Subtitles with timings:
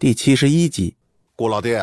[0.00, 0.96] 第七十一集，
[1.36, 1.76] 顾老弟，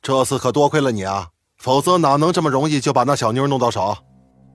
[0.00, 3.98] 这次可多亏了你啊，否则哪能这么容易就把那小妞弄到手？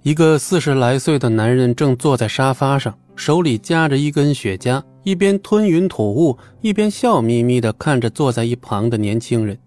[0.03, 9.59] 一个四十来岁的男人正坐在沙发上，手里夹着一根雪茄，一边吞云吐雾，一边笑眯眯地看着坐在一旁的年轻人。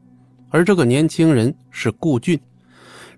[0.48, 2.40] 而这个年轻人是顾俊，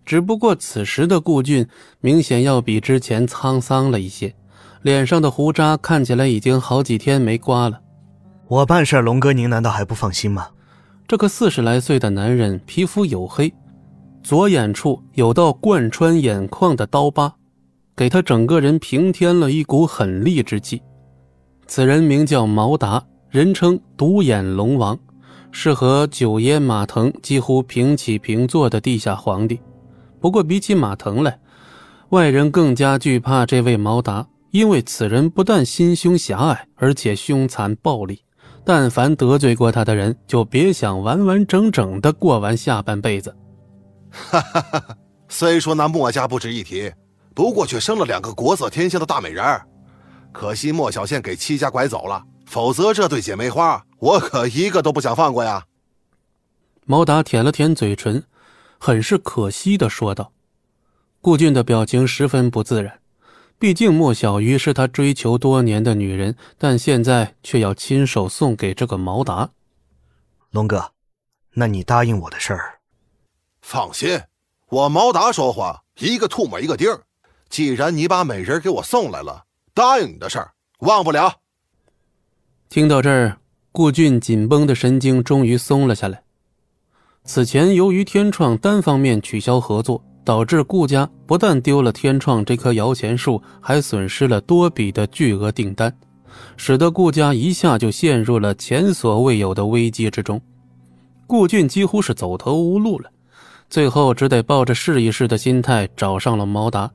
[0.04, 1.64] 只不过此时的顾俊
[2.00, 4.34] 明显要比之前沧桑了一些，
[4.82, 7.82] 脸上的胡渣看起来已经好几天没刮了。
[8.46, 10.48] 我办事，龙哥，您难道还不放心吗？
[11.08, 13.50] 这个四十来岁的男人皮肤黝黑，
[14.22, 17.34] 左眼处有道贯穿眼眶的刀疤，
[17.96, 20.82] 给他整个人平添了一股狠戾之气。
[21.66, 24.98] 此人名叫毛达，人称独眼龙王，
[25.50, 29.58] 是和九爷马腾几乎平起平坐的地下皇帝。
[30.20, 31.38] 不过比起马腾来，
[32.10, 38.20] 外人更加惧怕这位毛达，因为此人不但心胸狭隘，而且凶残暴力。
[38.64, 43.36] 但凡得罪过他的人，就别想完完整整的过完下半辈子。
[44.10, 44.96] 哈哈哈！
[45.28, 46.92] 虽说那墨家不值一提，
[47.34, 49.66] 不过却生了两个国色天香的大美人儿。
[50.32, 55.64] 可惜莫小倩给戚家拐走了，否则这对姐妹花，我可一个都不想放过呀。
[56.86, 58.24] 毛达舔了舔嘴唇，
[58.78, 60.32] 很是可惜的说道。
[61.20, 63.00] 顾俊的表情十分不自然。
[63.58, 69.50] 毕竟莫小鱼是他追求多年的女人，但现在却要亲手送给这个毛达。
[70.50, 70.92] 龙哥，
[71.54, 72.80] 那你答应我的事儿？
[73.62, 74.20] 放心，
[74.68, 77.02] 我毛达说话一个吐沫一个钉儿。
[77.48, 81.40] 既然你把美人给我送来了，答应你的事儿忘不了。
[82.68, 83.38] 听到这儿，
[83.72, 86.22] 顾俊紧绷的神经终于松了下来。
[87.24, 90.04] 此前由于天创单方面取消合作。
[90.24, 95.94] 导致顾家不但丢了天创这棵摇钱树，还损失了多笔的巨额订单，
[96.56, 100.40] 使得顾家一下就陷入了前所未有的危机之中。
[101.26, 103.10] 顾俊几乎是走投无路了，
[103.68, 106.90] 最后只得抱着试一试的心态找上了毛达，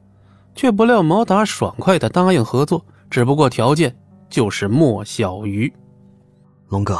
[0.56, 3.95] 却不料毛达爽快的答应合作，只不过条件
[4.30, 5.72] 就是莫小鱼。
[6.70, 7.00] 龙哥，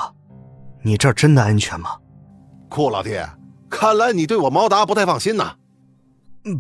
[0.84, 1.92] 你这儿真的安全吗？
[2.68, 3.12] 顾老弟，
[3.70, 5.56] 看来你对我毛达不太放心呐。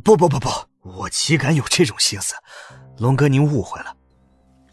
[0.03, 0.49] 不不不不，
[0.81, 2.35] 我岂敢有这种心思？
[2.97, 3.95] 龙哥，您误会了，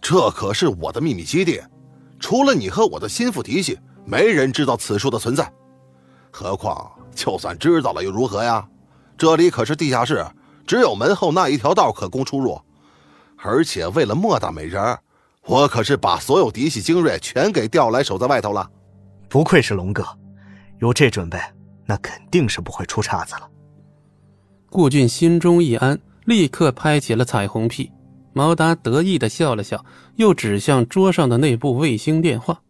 [0.00, 1.62] 这可是我的秘密基地，
[2.19, 5.50] 除了你和我的心腹嫡系，没人知道此处的存在。
[6.33, 8.67] 何况，就算知道了又如何呀？
[9.17, 10.27] 这里可是地下室，
[10.67, 12.61] 只有门后那一条道可供出入。
[13.38, 14.99] 而且，为了莫大美人，
[15.44, 18.69] 我可是把所有嫡系精锐全给调来守在外头了。
[19.28, 20.05] 不愧是龙哥，
[20.81, 21.41] 有这准备，
[21.87, 23.49] 那肯定是不会出岔子了。
[24.69, 27.91] 顾俊心中一安，立刻拍起了彩虹屁。
[28.32, 29.82] 毛达得意的笑了笑，
[30.16, 32.60] 又指向桌上的那部卫星电话：“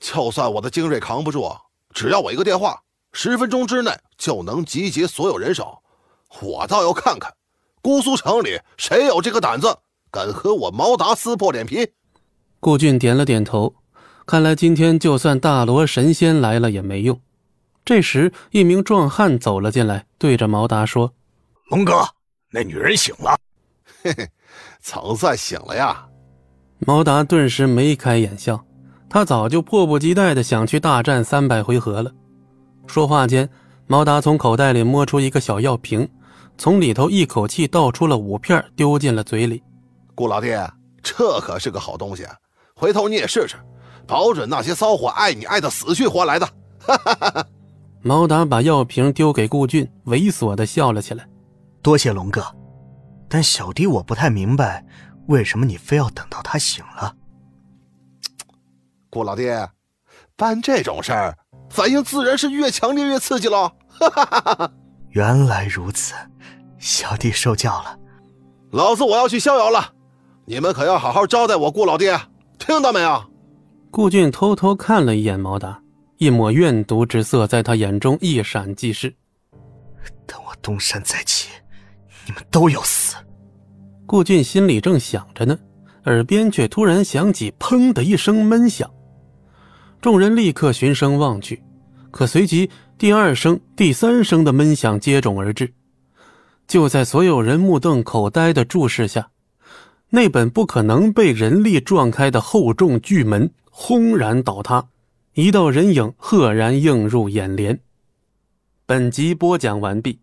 [0.00, 1.54] 就算我的精锐扛不住，
[1.92, 2.80] 只要我一个电话，
[3.12, 5.78] 十分钟之内就能集结所有人手。
[6.40, 7.30] 我倒要看看，
[7.82, 9.76] 姑苏城里谁有这个胆子，
[10.10, 11.86] 敢和我毛达撕破脸皮。”
[12.58, 13.74] 顾俊点了点头，
[14.24, 17.20] 看来今天就算大罗神仙来了也没用。
[17.84, 21.12] 这时，一名壮汉走了进来，对着毛达说。
[21.70, 22.06] 龙哥，
[22.50, 23.34] 那女人醒了，
[24.02, 24.28] 嘿嘿，
[24.82, 26.06] 总算醒了呀！
[26.80, 28.62] 毛达顿时眉开眼笑，
[29.08, 32.12] 他早就迫不及待的想去大战三百回合了。
[32.86, 33.48] 说话间，
[33.86, 36.06] 毛达从口袋里摸出一个小药瓶，
[36.58, 39.62] 从里头一口气倒出了五片，丢进了嘴里。
[40.14, 40.48] 顾老弟，
[41.02, 42.26] 这可是个好东西，
[42.76, 43.56] 回头你也试试，
[44.06, 46.46] 保准那些骚货爱你爱的死去活来的！
[46.80, 47.46] 哈哈哈哈！
[48.02, 51.26] 毛达把药瓶丢给顾俊，猥琐的笑了起来。
[51.84, 52.42] 多谢龙哥，
[53.28, 54.82] 但小弟我不太明白，
[55.26, 57.14] 为什么你非要等到他醒了？
[59.10, 59.42] 顾老弟，
[60.34, 61.36] 办这种事儿，
[61.68, 63.70] 反应自然是越强烈越刺激喽！
[65.12, 66.14] 原来如此，
[66.78, 67.98] 小弟受教了。
[68.72, 69.92] 老子我要去逍遥了，
[70.46, 72.06] 你们可要好好招待我顾老弟，
[72.58, 73.22] 听到没有？
[73.90, 75.82] 顾俊偷偷看了一眼毛达，
[76.16, 79.14] 一抹怨毒之色在他眼中一闪即逝。
[80.26, 81.50] 等我东山再起。
[82.26, 83.16] 你们都要死！
[84.06, 85.58] 顾俊心里正想着呢，
[86.04, 88.90] 耳边却突然响起“砰”的一声闷响。
[90.00, 91.62] 众人立刻循声望去，
[92.10, 92.68] 可随即
[92.98, 95.72] 第二声、第三声的闷响接踵而至。
[96.66, 99.30] 就在所有人目瞪口呆的注视下，
[100.10, 104.86] 那本不可能被人力撞开的厚重巨门轰然倒塌，
[105.32, 107.80] 一道人影赫然映入眼帘。
[108.86, 110.20] 本集播讲完毕，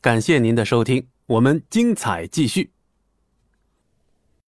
[0.00, 1.06] 感谢您的收听。
[1.28, 2.77] 我们精彩继续。